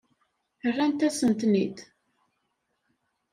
[0.67, 1.77] Rrant-asen-ten-id?